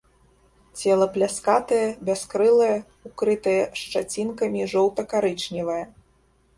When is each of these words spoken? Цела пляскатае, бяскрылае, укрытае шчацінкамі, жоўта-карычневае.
Цела 0.79 1.07
пляскатае, 1.17 1.83
бяскрылае, 2.09 2.75
укрытае 3.13 3.57
шчацінкамі, 3.83 4.61
жоўта-карычневае. 4.77 5.83